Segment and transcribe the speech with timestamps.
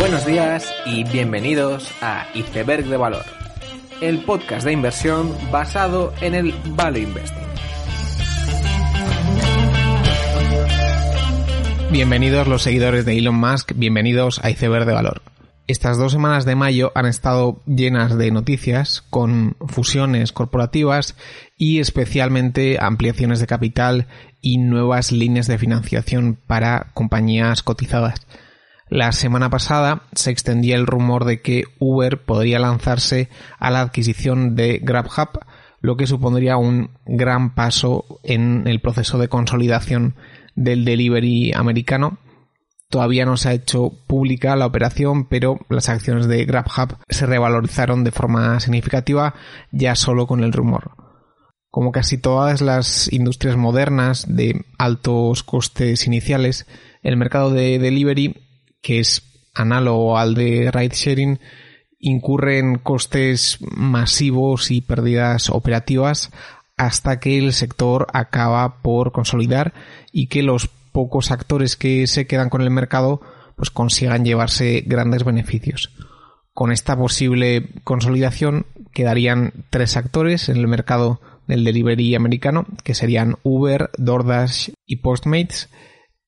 [0.00, 3.22] Buenos días y bienvenidos a Iceberg de Valor,
[4.00, 7.46] el podcast de inversión basado en el Value Investing.
[11.92, 15.20] Bienvenidos los seguidores de Elon Musk, bienvenidos a Iceberg de Valor.
[15.66, 21.14] Estas dos semanas de mayo han estado llenas de noticias con fusiones corporativas
[21.58, 24.06] y especialmente ampliaciones de capital
[24.40, 28.26] y nuevas líneas de financiación para compañías cotizadas.
[28.90, 34.56] La semana pasada se extendía el rumor de que Uber podría lanzarse a la adquisición
[34.56, 35.38] de GrabHub,
[35.80, 40.16] lo que supondría un gran paso en el proceso de consolidación
[40.54, 42.18] del delivery americano
[42.90, 48.02] Todavía no se ha hecho pública la operación, pero las acciones de GrabHub se revalorizaron
[48.02, 49.34] de forma significativa
[49.70, 50.90] ya solo con el rumor.
[51.70, 56.66] Como casi todas las industrias modernas de altos costes iniciales,
[57.02, 58.49] el mercado de delivery,
[58.82, 59.22] que es
[59.54, 61.40] análogo al de ride sharing,
[61.98, 66.30] incurre costes masivos y pérdidas operativas
[66.76, 69.74] hasta que el sector acaba por consolidar
[70.12, 73.20] y que los pocos actores que se quedan con el mercado
[73.56, 75.90] pues consigan llevarse grandes beneficios.
[76.54, 83.36] Con esta posible consolidación quedarían tres actores en el mercado del delivery americano, que serían
[83.42, 85.68] Uber, DoorDash y Postmates,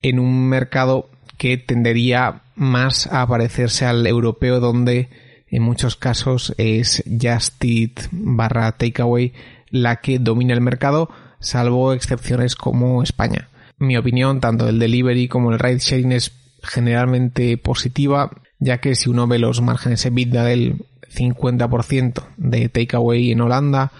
[0.02, 1.08] en un mercado
[1.42, 5.08] que tendería más a parecerse al europeo donde
[5.48, 9.32] en muchos casos es Just Eat barra Takeaway
[9.68, 13.48] la que domina el mercado, salvo excepciones como España.
[13.76, 16.30] Mi opinión, tanto el delivery como el ride sharing es
[16.62, 23.40] generalmente positiva, ya que si uno ve los márgenes EBITDA del 50% de takeaway en
[23.40, 23.90] Holanda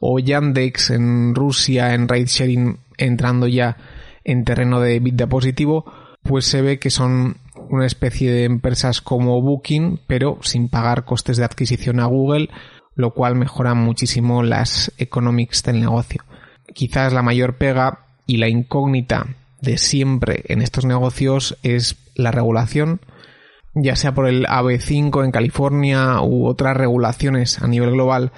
[0.00, 3.76] o Yandex en Rusia en ride sharing entrando ya
[4.24, 7.36] en terreno de EBITDA positivo, pues se ve que son
[7.70, 12.48] una especie de empresas como Booking, pero sin pagar costes de adquisición a Google,
[12.94, 16.24] lo cual mejora muchísimo las economics del negocio.
[16.74, 23.00] Quizás la mayor pega y la incógnita de siempre en estos negocios es la regulación,
[23.74, 28.32] ya sea por el AB5 en California u otras regulaciones a nivel global,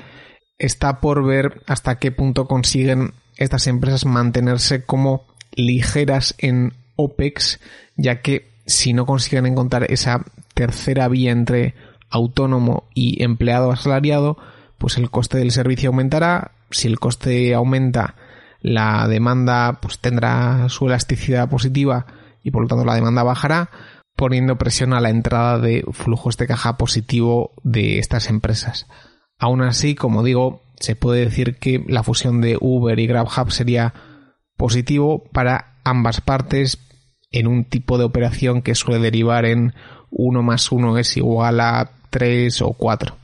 [0.58, 7.60] está por ver hasta qué punto consiguen estas empresas mantenerse como ligeras en OPEX,
[7.96, 10.24] ya que si no consiguen encontrar esa
[10.54, 11.74] tercera vía entre
[12.10, 14.36] autónomo y empleado asalariado,
[14.78, 16.52] pues el coste del servicio aumentará.
[16.70, 18.14] Si el coste aumenta,
[18.60, 22.06] la demanda pues tendrá su elasticidad positiva
[22.42, 23.70] y por lo tanto la demanda bajará,
[24.16, 28.86] poniendo presión a la entrada de flujos de caja positivo de estas empresas.
[29.38, 33.94] Aún así, como digo, se puede decir que la fusión de Uber y GrabHub sería
[34.56, 36.78] positivo para ambas partes
[37.30, 39.74] en un tipo de operación que suele derivar en
[40.10, 43.16] 1 más 1 es igual a 3 o 4.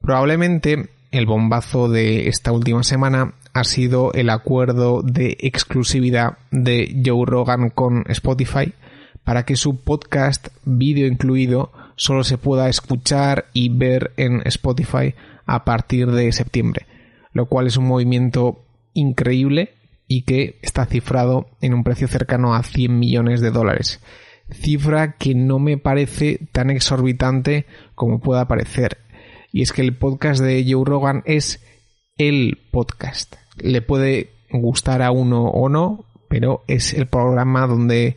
[0.00, 7.26] Probablemente el bombazo de esta última semana ha sido el acuerdo de exclusividad de Joe
[7.26, 8.72] Rogan con Spotify
[9.24, 15.64] para que su podcast, vídeo incluido, solo se pueda escuchar y ver en Spotify a
[15.64, 16.86] partir de septiembre,
[17.32, 18.62] lo cual es un movimiento
[18.94, 19.74] increíble
[20.08, 24.00] y que está cifrado en un precio cercano a 100 millones de dólares.
[24.50, 28.96] Cifra que no me parece tan exorbitante como pueda parecer.
[29.52, 31.62] Y es que el podcast de Joe Rogan es
[32.16, 33.36] el podcast.
[33.58, 38.16] Le puede gustar a uno o no, pero es el programa donde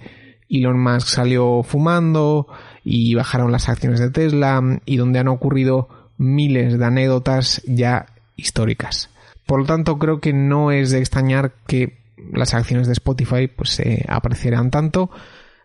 [0.50, 2.48] Elon Musk salió fumando
[2.84, 9.10] y bajaron las acciones de Tesla y donde han ocurrido miles de anécdotas ya históricas.
[9.52, 11.98] Por lo tanto, creo que no es de extrañar que
[12.32, 15.12] las acciones de Spotify pues se aparecieran tanto,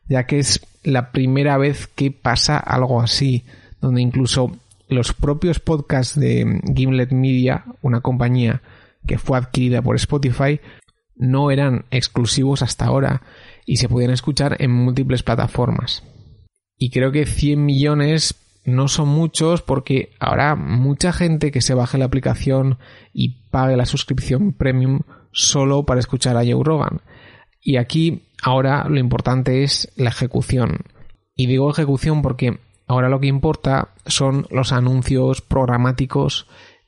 [0.09, 3.45] ya que es la primera vez que pasa algo así,
[3.81, 4.51] donde incluso
[4.89, 8.61] los propios podcasts de Gimlet Media, una compañía
[9.07, 10.59] que fue adquirida por Spotify,
[11.15, 13.23] no eran exclusivos hasta ahora
[13.67, 16.03] y se podían escuchar en múltiples plataformas.
[16.77, 18.35] Y creo que 100 millones
[18.67, 22.79] no son muchos porque habrá mucha gente que se baje la aplicación
[23.13, 25.01] y pague la suscripción premium
[25.33, 27.01] solo para escuchar a Joe Rogan.
[27.61, 30.79] Y aquí ahora lo importante es la ejecución.
[31.35, 36.47] Y digo ejecución porque Ahora lo que importa son los anuncios programáticos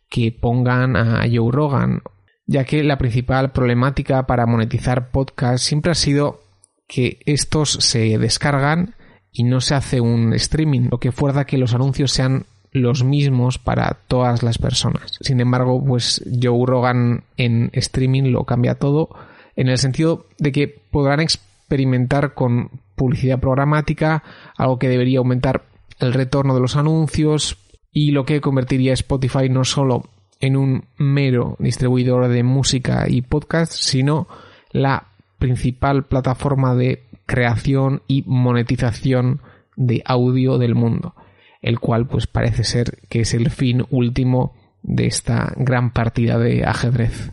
[0.09, 2.03] que pongan a Joe Rogan,
[2.47, 6.41] ya que la principal problemática para monetizar podcasts siempre ha sido
[6.87, 8.95] que estos se descargan
[9.33, 13.59] y no se hace un streaming, lo que fuerza que los anuncios sean los mismos
[13.59, 15.19] para todas las personas.
[15.21, 19.09] Sin embargo, pues Joe Rogan en streaming lo cambia todo
[19.57, 24.23] en el sentido de que podrán experimentar con publicidad programática,
[24.57, 25.65] algo que debería aumentar
[25.99, 27.59] el retorno de los anuncios
[27.93, 30.05] y lo que convertiría Spotify no solo
[30.41, 34.29] en un mero distribuidor de música y podcast, sino
[34.71, 35.09] la
[35.39, 39.43] principal plataforma de creación y monetización
[39.77, 41.15] de audio del mundo,
[41.61, 46.65] el cual pues parece ser que es el fin último de esta gran partida de
[46.65, 47.33] ajedrez.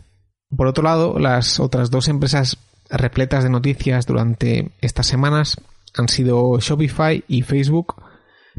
[0.54, 2.58] Por otro lado, las otras dos empresas
[2.90, 5.56] repletas de noticias durante estas semanas
[5.96, 7.96] han sido Shopify y Facebook.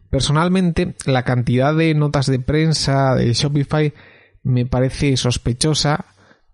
[0.09, 3.93] Personalmente, la cantidad de notas de prensa de Shopify
[4.41, 6.05] me parece sospechosa,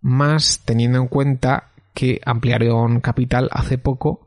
[0.01, 4.22] más teniendo en cuenta que ampliaron capital hace poco,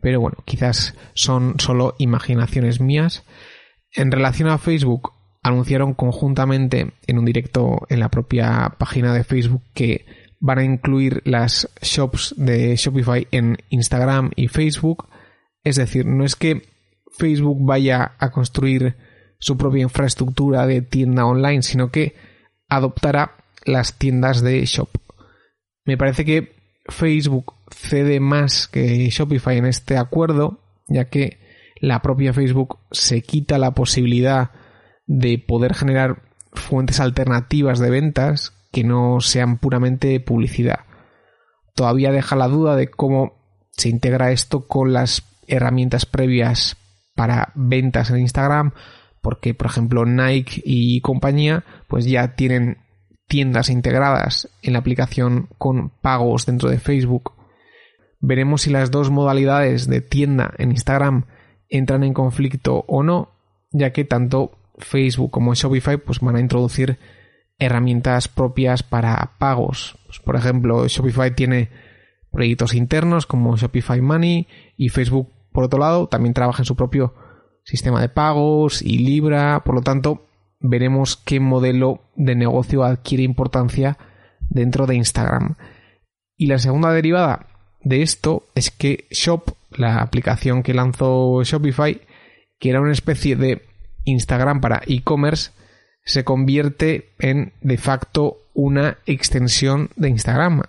[0.00, 3.24] pero bueno, quizás son solo imaginaciones mías.
[3.92, 5.12] En relación a Facebook,
[5.42, 10.06] anunciaron conjuntamente en un directo en la propia página de Facebook que
[10.38, 15.08] van a incluir las shops de Shopify en Instagram y Facebook.
[15.64, 16.62] Es decir, no es que
[17.18, 18.96] Facebook vaya a construir
[19.38, 22.14] su propia infraestructura de tienda online, sino que
[22.68, 24.88] adoptará las tiendas de Shop.
[25.84, 26.59] Me parece que
[26.90, 31.38] Facebook cede más que Shopify en este acuerdo, ya que
[31.80, 34.50] la propia Facebook se quita la posibilidad
[35.06, 36.22] de poder generar
[36.52, 40.80] fuentes alternativas de ventas que no sean puramente publicidad.
[41.74, 43.40] Todavía deja la duda de cómo
[43.72, 46.76] se integra esto con las herramientas previas
[47.14, 48.72] para ventas en Instagram,
[49.22, 52.78] porque por ejemplo Nike y compañía pues ya tienen
[53.30, 57.32] tiendas integradas en la aplicación con pagos dentro de Facebook.
[58.18, 61.26] Veremos si las dos modalidades de tienda en Instagram
[61.68, 63.30] entran en conflicto o no,
[63.70, 66.98] ya que tanto Facebook como Shopify pues van a introducir
[67.60, 69.96] herramientas propias para pagos.
[70.06, 71.70] Pues, por ejemplo, Shopify tiene
[72.32, 77.14] proyectos internos como Shopify Money y Facebook, por otro lado, también trabaja en su propio
[77.62, 79.62] sistema de pagos y Libra.
[79.62, 80.26] Por lo tanto,
[80.60, 83.98] veremos qué modelo de negocio adquiere importancia
[84.48, 85.56] dentro de Instagram.
[86.36, 87.46] Y la segunda derivada
[87.82, 92.00] de esto es que Shop, la aplicación que lanzó Shopify,
[92.58, 93.62] que era una especie de
[94.04, 95.50] Instagram para e-commerce,
[96.04, 100.62] se convierte en de facto una extensión de Instagram.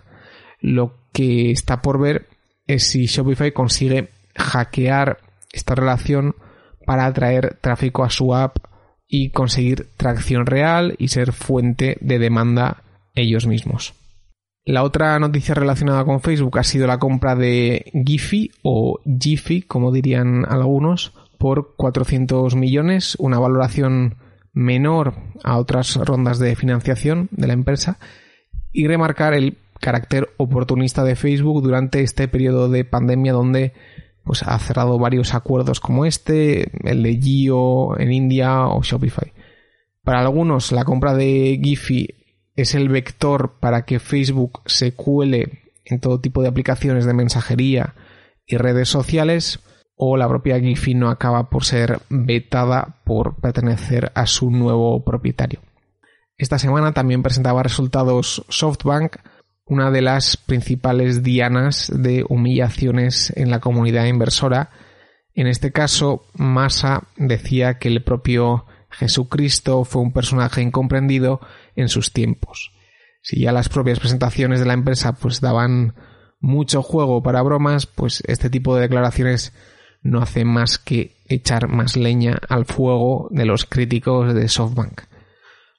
[0.60, 2.28] Lo que está por ver
[2.68, 5.18] es si Shopify consigue hackear
[5.52, 6.36] esta relación
[6.86, 8.58] para atraer tráfico a su app
[9.14, 12.82] y conseguir tracción real y ser fuente de demanda
[13.14, 13.94] ellos mismos.
[14.64, 19.92] La otra noticia relacionada con Facebook ha sido la compra de Giphy o Giphy, como
[19.92, 24.16] dirían algunos, por 400 millones, una valoración
[24.54, 28.00] menor a otras rondas de financiación de la empresa
[28.72, 33.74] y remarcar el carácter oportunista de Facebook durante este periodo de pandemia donde
[34.24, 39.34] pues ha cerrado varios acuerdos como este, el de Gio en India o Shopify.
[40.04, 42.08] Para algunos la compra de Giphy
[42.56, 47.96] es el vector para que Facebook se cuele en todo tipo de aplicaciones de mensajería
[48.46, 49.60] y redes sociales
[49.96, 55.60] o la propia Giphy no acaba por ser vetada por pertenecer a su nuevo propietario.
[56.38, 59.18] Esta semana también presentaba resultados SoftBank
[59.66, 64.70] una de las principales dianas de humillaciones en la comunidad inversora.
[65.34, 71.40] En este caso, Massa decía que el propio Jesucristo fue un personaje incomprendido
[71.76, 72.72] en sus tiempos.
[73.22, 75.96] Si ya las propias presentaciones de la empresa pues daban
[76.40, 79.54] mucho juego para bromas, pues este tipo de declaraciones
[80.02, 85.04] no hace más que echar más leña al fuego de los críticos de SoftBank.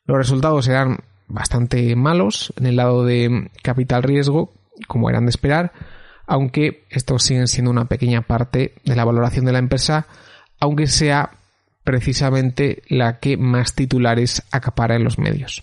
[0.04, 1.00] Los resultados eran
[1.32, 4.52] bastante malos en el lado de capital riesgo,
[4.86, 5.72] como eran de esperar,
[6.26, 10.06] aunque estos siguen siendo una pequeña parte de la valoración de la empresa,
[10.60, 11.30] aunque sea
[11.84, 15.62] precisamente la que más titulares acapara en los medios.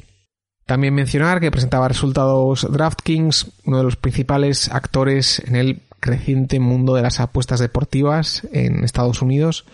[0.65, 6.93] También mencionar que presentaba resultados DraftKings, uno de los principales actores en el creciente mundo
[6.95, 9.65] de las apuestas deportivas en Estados Unidos.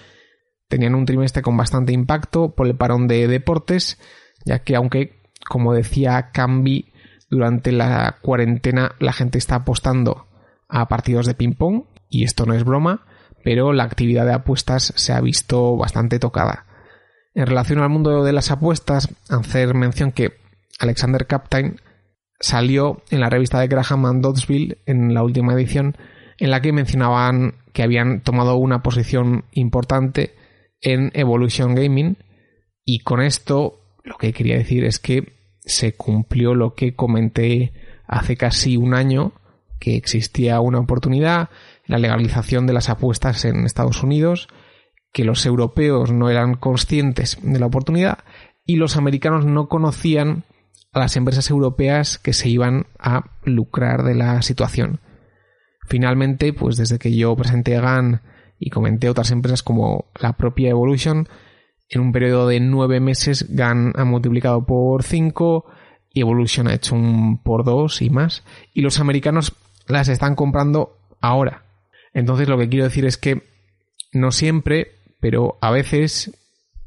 [0.67, 3.99] Tenían un trimestre con bastante impacto por el parón de deportes,
[4.45, 6.91] ya que aunque como decía Cambi,
[7.29, 10.27] durante la cuarentena la gente está apostando
[10.69, 13.05] a partidos de ping-pong, y esto no es broma,
[13.43, 16.65] pero la actividad de apuestas se ha visto bastante tocada.
[17.33, 20.33] En relación al mundo de las apuestas, hacer mención que
[20.79, 21.79] Alexander Captain
[22.39, 25.97] salió en la revista de Graham and Doddsville en la última edición
[26.37, 30.35] en la que mencionaban que habían tomado una posición importante
[30.81, 32.17] en Evolution Gaming
[32.83, 35.33] y con esto lo que quería decir es que
[35.65, 37.73] se cumplió lo que comenté
[38.07, 39.33] hace casi un año,
[39.79, 41.49] que existía una oportunidad,
[41.87, 44.47] la legalización de las apuestas en Estados Unidos,
[45.11, 48.19] que los europeos no eran conscientes de la oportunidad
[48.65, 50.43] y los americanos no conocían
[50.93, 55.01] a las empresas europeas que se iban a lucrar de la situación.
[55.87, 58.21] Finalmente, pues desde que yo presenté GAN
[58.59, 61.27] y comenté otras empresas como la propia Evolution,
[61.89, 65.65] en un periodo de nueve meses GAN ha multiplicado por cinco
[66.13, 68.43] y Evolution ha hecho un por dos y más.
[68.73, 69.53] Y los americanos
[69.87, 71.63] las están comprando ahora.
[72.13, 73.43] Entonces lo que quiero decir es que
[74.13, 76.31] no siempre, pero a veces,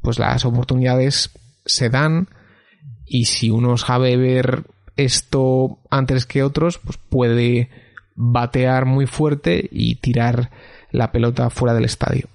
[0.01, 1.29] pues las oportunidades
[1.65, 2.27] se dan
[3.05, 4.65] y si uno sabe ver
[4.95, 7.69] esto antes que otros, pues puede
[8.15, 10.51] batear muy fuerte y tirar
[10.91, 12.27] la pelota fuera del estadio.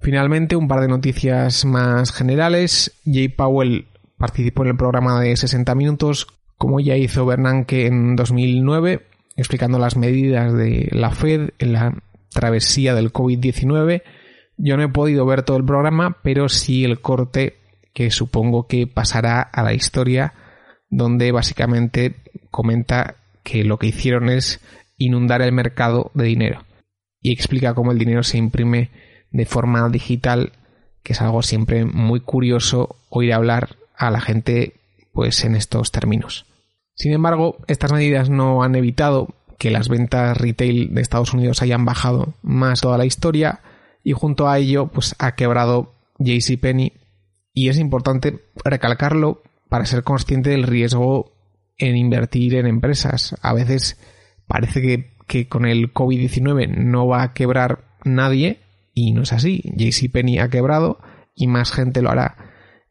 [0.00, 2.98] Finalmente, un par de noticias más generales.
[3.04, 3.86] Jay Powell
[4.16, 6.26] participó en el programa de 60 minutos,
[6.56, 11.94] como ya hizo Bernanke en 2009, explicando las medidas de la Fed en la
[12.30, 14.02] travesía del COVID-19.
[14.56, 17.56] Yo no he podido ver todo el programa, pero sí el corte
[17.92, 20.34] que supongo que pasará a la historia,
[20.90, 22.16] donde básicamente
[22.50, 24.60] comenta que lo que hicieron es
[24.96, 26.64] inundar el mercado de dinero
[27.20, 28.90] y explica cómo el dinero se imprime
[29.30, 30.52] de forma digital,
[31.02, 34.74] que es algo siempre muy curioso oír hablar a la gente
[35.12, 36.46] pues en estos términos.
[36.94, 41.84] Sin embargo, estas medidas no han evitado que las ventas retail de Estados Unidos hayan
[41.84, 43.60] bajado más toda la historia
[44.04, 46.92] y junto a ello pues ha quebrado JCPenney
[47.52, 51.32] y es importante recalcarlo para ser consciente del riesgo
[51.76, 53.36] en invertir en empresas.
[53.42, 53.98] A veces
[54.46, 58.60] parece que, que con el COVID-19 no va a quebrar nadie
[58.98, 59.62] y no es así.
[59.76, 60.98] JCPenney ha quebrado
[61.34, 62.36] y más gente lo hará.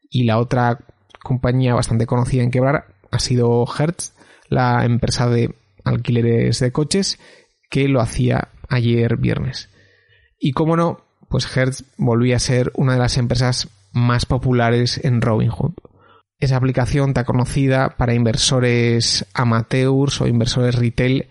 [0.10, 0.80] Y la otra
[1.22, 4.14] compañía bastante conocida en quebrar ha sido Hertz,
[4.48, 7.20] la empresa de alquileres de coches,
[7.70, 9.70] que lo hacía ayer viernes.
[10.40, 15.22] Y como no, pues Hertz volvía a ser una de las empresas más populares en
[15.22, 15.74] Robinhood.
[16.40, 21.28] Esa aplicación tan conocida para inversores amateurs o inversores retail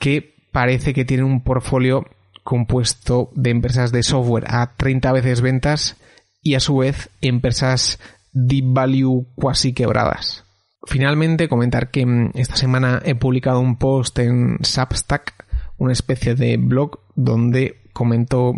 [0.00, 2.06] que parece que tiene un portfolio
[2.46, 5.96] compuesto de empresas de software a 30 veces ventas
[6.40, 7.98] y a su vez empresas
[8.32, 10.44] deep value cuasi quebradas.
[10.84, 15.34] Finalmente, comentar que mm, esta semana he publicado un post en Substack,
[15.76, 18.54] una especie de blog donde comento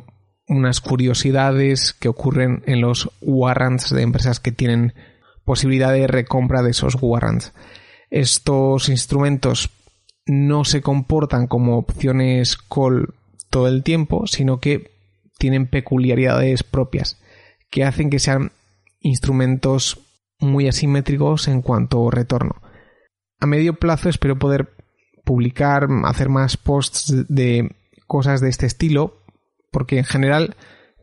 [0.46, 4.92] unas curiosidades que ocurren en los warrants de empresas que tienen
[5.46, 7.54] posibilidad de recompra de esos warrants.
[8.10, 9.70] Estos instrumentos
[10.26, 13.14] no se comportan como opciones call
[13.50, 14.90] todo el tiempo, sino que
[15.38, 17.20] tienen peculiaridades propias
[17.70, 18.52] que hacen que sean
[19.00, 20.00] instrumentos
[20.40, 22.56] muy asimétricos en cuanto a retorno.
[23.40, 24.70] A medio plazo espero poder
[25.24, 27.76] publicar, hacer más posts de
[28.06, 29.22] cosas de este estilo,
[29.70, 30.56] porque en general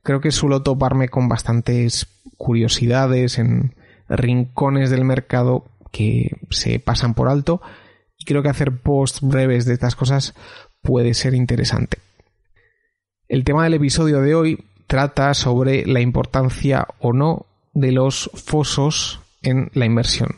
[0.04, 3.75] creo que suelo toparme con bastantes curiosidades en
[4.10, 7.62] rincones del mercado que se pasan por alto
[8.18, 10.34] y creo que hacer posts breves de estas cosas
[10.82, 12.05] puede ser interesante.
[13.27, 19.20] El tema del episodio de hoy trata sobre la importancia o no de los fosos
[19.41, 20.36] en la inversión.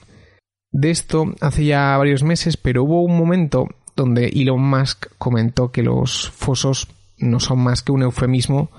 [0.72, 3.67] De esto hace ya varios meses, pero hubo un momento
[3.98, 8.72] donde Elon Musk comentó que los fosos no son más que un eufemismo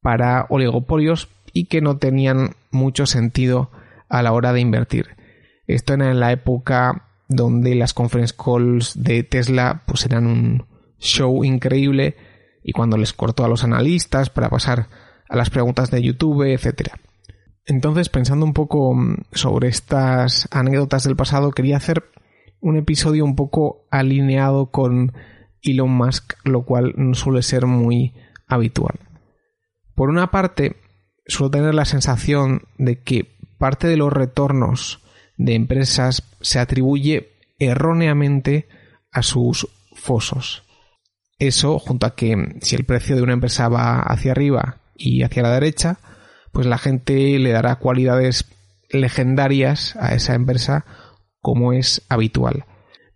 [0.00, 3.70] para oligopolios y que no tenían mucho sentido
[4.08, 5.10] a la hora de invertir.
[5.68, 10.66] Esto era en la época donde las conference calls de Tesla pues eran un
[10.98, 12.16] show increíble
[12.62, 14.88] y cuando les cortó a los analistas para pasar
[15.28, 16.98] a las preguntas de YouTube, etcétera.
[17.64, 22.04] Entonces, pensando un poco mm, sobre estas anécdotas del pasado, quería hacer
[22.60, 25.12] un episodio un poco alineado con
[25.62, 28.14] Elon Musk, lo cual no suele ser muy
[28.46, 28.98] habitual.
[29.94, 30.76] Por una parte,
[31.26, 35.00] suelo tener la sensación de que parte de los retornos
[35.36, 38.68] de empresas se atribuye erróneamente
[39.12, 40.64] a sus fosos.
[41.42, 45.42] Eso, junto a que si el precio de una empresa va hacia arriba y hacia
[45.42, 45.98] la derecha,
[46.52, 48.44] pues la gente le dará cualidades
[48.90, 50.84] legendarias a esa empresa
[51.40, 52.64] como es habitual.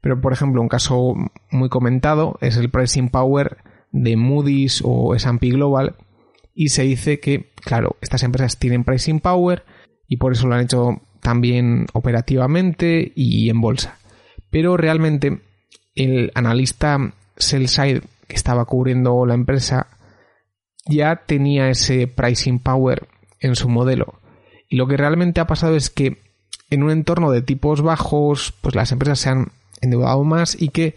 [0.00, 1.14] Pero por ejemplo, un caso
[1.52, 3.58] muy comentado es el pricing power
[3.92, 5.94] de Moody's o S&P Global
[6.52, 9.62] y se dice que, claro, estas empresas tienen pricing power
[10.08, 13.98] y por eso lo han hecho también operativamente y en bolsa.
[14.50, 15.42] Pero realmente
[15.94, 19.88] el analista sell side que estaba cubriendo la empresa
[20.88, 23.08] ya tenía ese pricing power
[23.40, 24.20] en su modelo.
[24.68, 26.18] Y lo que realmente ha pasado es que
[26.70, 30.94] en un entorno de tipos bajos, pues las empresas se han endeudado más y que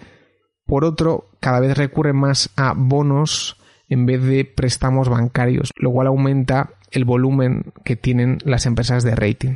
[0.66, 3.58] Por otro, cada vez recurren más a bonos
[3.88, 9.16] en vez de préstamos bancarios, lo cual aumenta el volumen que tienen las empresas de
[9.16, 9.56] rating.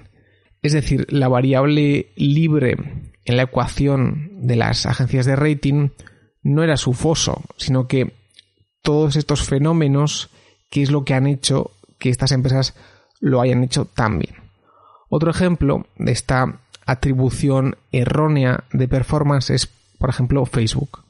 [0.64, 2.78] Es decir, la variable libre
[3.26, 5.90] en la ecuación de las agencias de rating
[6.44, 8.14] no era su foso, sino que
[8.82, 10.30] todos estos fenómenos,
[10.70, 12.76] que es lo que han hecho que estas empresas
[13.22, 14.36] lo hayan hecho tan bien.
[15.10, 21.04] Otro ejemplo de esta atribución errónea de performance es, por ejemplo, Facebook.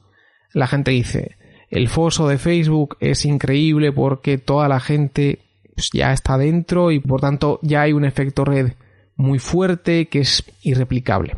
[0.54, 1.36] La gente dice,
[1.72, 5.40] el foso de Facebook es increíble porque toda la gente
[5.74, 8.74] pues, ya está dentro y por tanto ya hay un efecto red
[9.16, 11.36] muy fuerte que es irreplicable.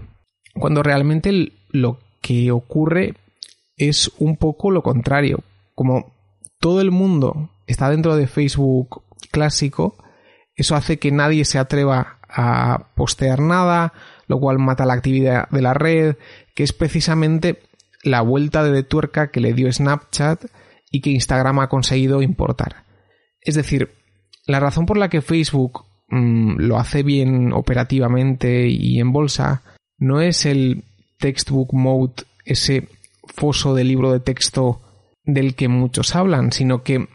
[0.53, 3.13] Cuando realmente lo que ocurre
[3.77, 5.43] es un poco lo contrario.
[5.73, 6.13] Como
[6.59, 9.95] todo el mundo está dentro de Facebook clásico,
[10.55, 13.93] eso hace que nadie se atreva a postear nada,
[14.27, 16.15] lo cual mata la actividad de la red,
[16.53, 17.61] que es precisamente
[18.03, 20.45] la vuelta de tuerca que le dio Snapchat
[20.91, 22.85] y que Instagram ha conseguido importar.
[23.41, 23.91] Es decir,
[24.47, 29.63] la razón por la que Facebook mm, lo hace bien operativamente y en bolsa
[29.97, 30.83] no es el
[31.19, 32.87] textbook mode, ese
[33.35, 34.81] foso de libro de texto
[35.23, 37.07] del que muchos hablan, sino que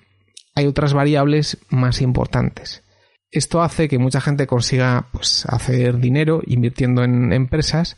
[0.54, 2.82] hay otras variables más importantes.
[3.30, 7.96] Esto hace que mucha gente consiga pues, hacer dinero invirtiendo en empresas,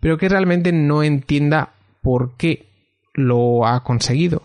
[0.00, 2.68] pero que realmente no entienda por qué
[3.14, 4.42] lo ha conseguido.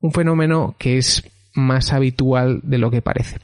[0.00, 3.38] Un fenómeno que es más habitual de lo que parece.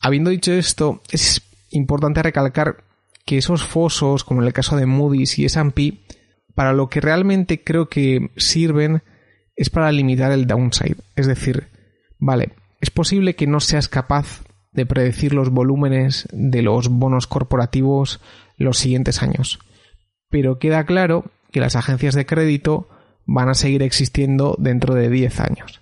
[0.00, 2.84] Habiendo dicho esto, es importante recalcar
[3.24, 6.00] que esos fosos, como en el caso de Moody's y S&P,
[6.54, 9.02] para lo que realmente creo que sirven
[9.56, 10.96] es para limitar el downside.
[11.16, 11.68] Es decir,
[12.18, 14.42] vale, es posible que no seas capaz
[14.72, 18.20] de predecir los volúmenes de los bonos corporativos
[18.56, 19.58] los siguientes años.
[20.30, 22.88] Pero queda claro que las agencias de crédito
[23.26, 25.80] van a seguir existiendo dentro de 10 años.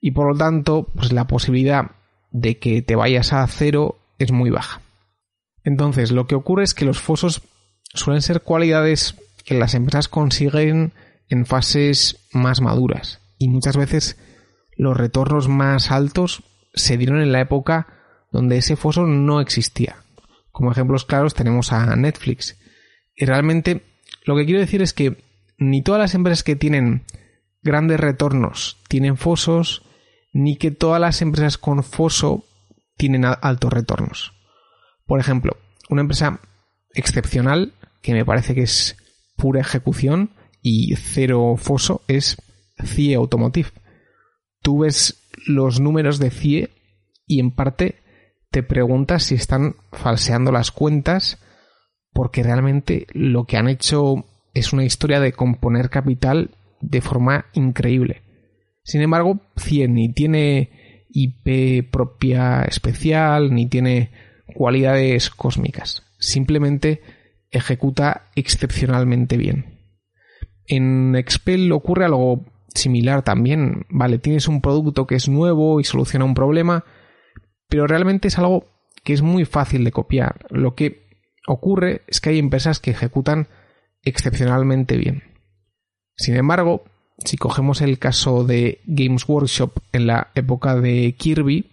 [0.00, 1.92] Y por lo tanto, pues la posibilidad
[2.30, 4.80] de que te vayas a cero es muy baja.
[5.62, 7.42] Entonces, lo que ocurre es que los fosos
[7.94, 10.92] suelen ser cualidades que las empresas consiguen
[11.28, 13.20] en fases más maduras.
[13.38, 14.16] Y muchas veces
[14.76, 16.42] los retornos más altos
[16.74, 17.86] se dieron en la época
[18.32, 19.96] donde ese foso no existía.
[20.50, 22.58] Como ejemplos claros tenemos a Netflix.
[23.14, 23.82] Y realmente
[24.24, 25.22] lo que quiero decir es que
[25.58, 27.04] ni todas las empresas que tienen
[27.62, 29.82] grandes retornos tienen fosos,
[30.32, 32.44] ni que todas las empresas con foso
[32.96, 34.32] tienen altos retornos.
[35.06, 35.56] Por ejemplo,
[35.88, 36.40] una empresa
[36.92, 38.96] excepcional, que me parece que es
[39.36, 40.30] pura ejecución
[40.62, 42.36] y cero foso, es
[42.82, 43.68] CIE Automotive.
[44.62, 46.70] Tú ves los números de CIE
[47.26, 47.96] y en parte
[48.50, 51.38] te preguntas si están falseando las cuentas
[52.12, 58.22] porque realmente lo que han hecho es una historia de componer capital de forma increíble.
[58.84, 64.10] Sin embargo, CIE ni tiene IP propia especial, ni tiene
[64.54, 66.02] cualidades cósmicas.
[66.18, 67.00] Simplemente
[67.54, 69.78] ejecuta excepcionalmente bien.
[70.66, 73.86] En Expel ocurre algo similar también.
[73.88, 76.84] Vale, tienes un producto que es nuevo y soluciona un problema,
[77.68, 78.66] pero realmente es algo
[79.04, 80.46] que es muy fácil de copiar.
[80.50, 81.06] Lo que
[81.46, 83.48] ocurre es que hay empresas que ejecutan
[84.02, 85.22] excepcionalmente bien.
[86.16, 86.84] Sin embargo,
[87.18, 91.70] si cogemos el caso de Games Workshop en la época de Kirby,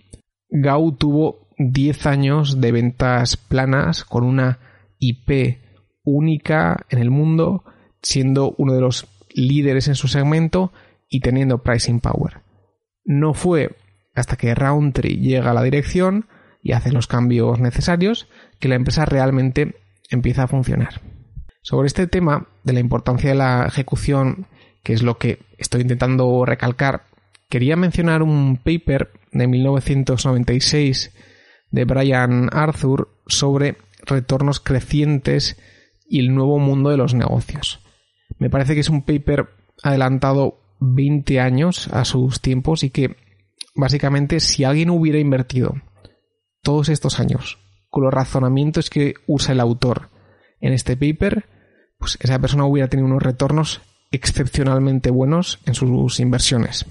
[0.49, 4.59] Gau tuvo 10 años de ventas planas con una
[4.99, 5.57] IP
[6.03, 7.63] única en el mundo,
[8.01, 10.71] siendo uno de los líderes en su segmento
[11.09, 12.41] y teniendo pricing power.
[13.03, 13.75] No fue
[14.15, 16.27] hasta que Roundtree llega a la dirección
[16.61, 18.27] y hace los cambios necesarios
[18.59, 19.75] que la empresa realmente
[20.09, 21.01] empieza a funcionar.
[21.63, 24.47] Sobre este tema de la importancia de la ejecución,
[24.83, 27.03] que es lo que estoy intentando recalcar,
[27.49, 31.13] quería mencionar un paper de 1996
[31.69, 35.57] de Brian Arthur sobre retornos crecientes
[36.11, 37.79] y el nuevo mundo de los negocios.
[38.37, 39.49] Me parece que es un paper
[39.81, 43.15] adelantado 20 años a sus tiempos y que
[43.75, 45.75] básicamente si alguien hubiera invertido
[46.61, 50.09] todos estos años con los razonamientos que usa el autor
[50.59, 51.45] en este paper,
[51.97, 56.85] pues esa persona hubiera tenido unos retornos excepcionalmente buenos en sus inversiones.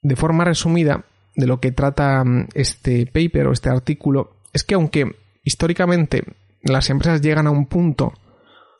[0.00, 1.04] De forma resumida,
[1.36, 6.24] de lo que trata mm, este paper o este artículo es que aunque históricamente
[6.62, 8.14] las empresas llegan a un punto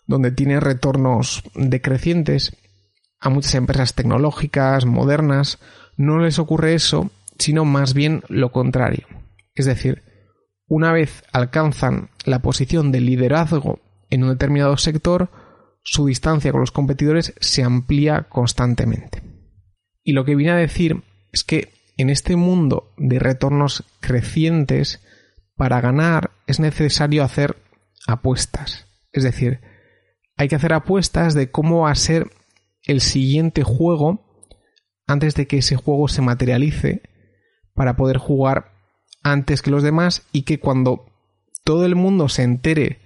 [0.06, 2.56] donde tienen retornos decrecientes,
[3.20, 5.58] a muchas empresas tecnológicas, modernas,
[5.96, 9.06] no les ocurre eso, sino más bien lo contrario.
[9.54, 10.02] Es decir,
[10.66, 15.30] una vez alcanzan la posición de liderazgo en un determinado sector,
[15.82, 19.22] su distancia con los competidores se amplía constantemente.
[20.02, 25.00] Y lo que viene a decir es que en este mundo de retornos crecientes,
[25.56, 27.56] para ganar es necesario hacer
[28.06, 28.86] apuestas.
[29.12, 29.60] Es decir,
[30.36, 32.30] hay que hacer apuestas de cómo va a ser
[32.84, 34.48] el siguiente juego
[35.06, 37.02] antes de que ese juego se materialice
[37.74, 38.72] para poder jugar
[39.22, 41.06] antes que los demás y que cuando
[41.64, 43.00] todo el mundo se entere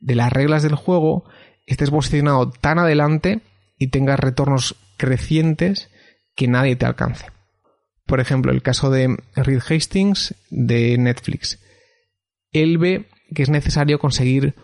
[0.00, 1.24] de las reglas del juego
[1.66, 3.40] estés posicionado tan adelante
[3.78, 5.90] y tengas retornos crecientes
[6.34, 7.26] que nadie te alcance.
[8.06, 11.60] Por ejemplo, el caso de Reed Hastings de Netflix.
[12.52, 14.54] Él ve que es necesario conseguir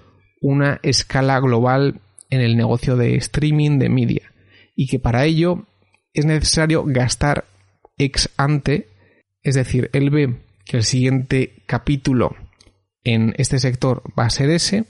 [0.42, 4.32] una escala global en el negocio de streaming de media
[4.74, 5.66] y que para ello
[6.12, 7.44] es necesario gastar
[7.96, 8.88] ex ante,
[9.42, 12.36] es decir, él ve que el siguiente capítulo
[13.04, 14.84] en este sector va a ser ese,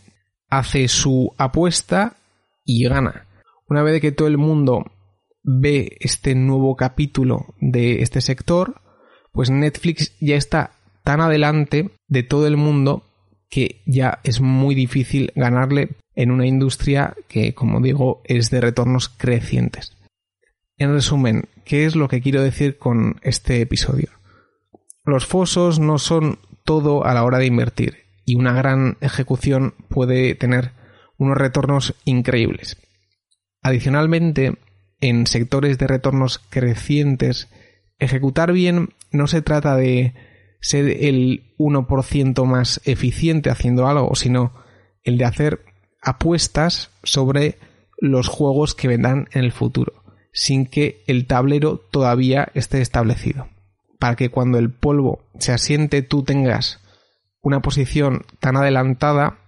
[0.48, 2.16] hace su apuesta
[2.64, 3.26] y gana.
[3.68, 4.90] Una vez que todo el mundo
[5.42, 8.80] ve este nuevo capítulo de este sector,
[9.32, 10.72] pues Netflix ya está
[11.04, 13.04] tan adelante de todo el mundo
[13.52, 19.10] que ya es muy difícil ganarle en una industria que, como digo, es de retornos
[19.10, 19.94] crecientes.
[20.78, 24.08] En resumen, ¿qué es lo que quiero decir con este episodio?
[25.04, 30.34] Los fosos no son todo a la hora de invertir y una gran ejecución puede
[30.34, 30.72] tener
[31.18, 32.78] unos retornos increíbles.
[33.60, 34.54] Adicionalmente,
[35.02, 37.50] en sectores de retornos crecientes,
[37.98, 40.14] ejecutar bien no se trata de
[40.62, 44.54] ser el 1% más eficiente haciendo algo, sino
[45.02, 45.64] el de hacer
[46.00, 47.58] apuestas sobre
[47.98, 53.48] los juegos que vendrán en el futuro, sin que el tablero todavía esté establecido.
[53.98, 56.80] Para que cuando el polvo se asiente tú tengas
[57.42, 59.38] una posición tan adelantada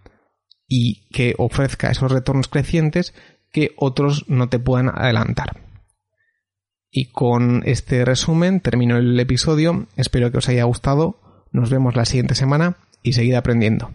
[0.67, 3.15] y que ofrezca esos retornos crecientes
[3.53, 5.64] que otros no te puedan adelantar.
[6.97, 9.89] Y con este resumen termino el episodio.
[9.97, 11.19] Espero que os haya gustado.
[11.51, 13.91] Nos vemos la siguiente semana y seguid aprendiendo.